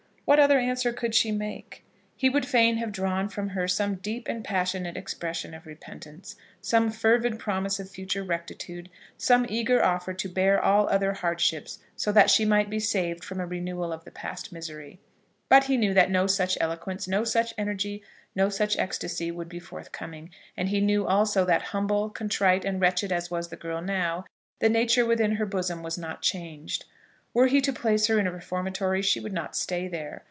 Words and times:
What 0.23 0.39
other 0.39 0.59
answer 0.59 0.93
could 0.93 1.13
she 1.13 1.29
make? 1.29 1.83
He 2.15 2.29
would 2.29 2.45
fain 2.45 2.77
have 2.77 2.93
drawn 2.93 3.27
from 3.27 3.49
her 3.49 3.67
some 3.67 3.95
deep 3.95 4.29
and 4.29 4.45
passionate 4.45 4.95
expression 4.95 5.53
of 5.53 5.65
repentance, 5.65 6.37
some 6.61 6.89
fervid 6.89 7.37
promise 7.37 7.81
of 7.81 7.89
future 7.89 8.23
rectitude, 8.23 8.87
some 9.17 9.45
eager 9.49 9.83
offer 9.83 10.13
to 10.13 10.29
bear 10.29 10.57
all 10.61 10.87
other 10.87 11.11
hardships, 11.11 11.79
so 11.97 12.13
that 12.13 12.29
she 12.29 12.45
might 12.45 12.69
be 12.69 12.79
saved 12.79 13.25
from 13.25 13.41
a 13.41 13.45
renewal 13.45 13.91
of 13.91 14.05
the 14.05 14.11
past 14.11 14.53
misery. 14.53 15.01
But 15.49 15.65
he 15.65 15.75
knew 15.75 15.93
that 15.95 16.09
no 16.09 16.27
such 16.27 16.57
eloquence, 16.61 17.09
no 17.09 17.25
such 17.25 17.53
energy, 17.57 18.01
no 18.33 18.47
such 18.47 18.77
ecstacy, 18.77 19.31
would 19.31 19.49
be 19.49 19.59
forthcoming. 19.59 20.29
And 20.55 20.69
he 20.69 20.79
knew, 20.79 21.05
also, 21.05 21.43
that 21.43 21.61
humble, 21.73 22.09
contrite, 22.09 22.63
and 22.63 22.79
wretched 22.79 23.11
as 23.11 23.29
was 23.29 23.49
the 23.49 23.57
girl 23.57 23.81
now, 23.81 24.23
the 24.59 24.69
nature 24.69 25.05
within 25.05 25.33
her 25.33 25.45
bosom 25.45 25.83
was 25.83 25.97
not 25.97 26.21
changed. 26.21 26.85
Were 27.33 27.47
he 27.47 27.59
to 27.61 27.73
place 27.73 28.07
her 28.07 28.19
in 28.19 28.27
a 28.27 28.31
reformatory, 28.31 29.01
she 29.01 29.19
would 29.21 29.33
not 29.33 29.55
stay 29.57 29.87
there. 29.89 30.19